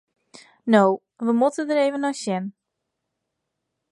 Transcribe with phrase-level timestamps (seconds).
[0.73, 0.81] No,
[1.25, 2.45] we moatte der even nei sjen.